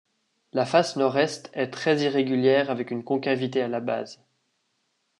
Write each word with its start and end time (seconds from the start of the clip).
La 0.53 0.65
face 0.65 0.95
nord-est 0.95 1.51
est 1.53 1.69
très 1.69 1.99
irrégulière 1.99 2.71
avec 2.71 2.89
une 2.89 3.03
concavité 3.03 3.61
à 3.61 3.67
la 3.67 3.81
base. 3.81 4.25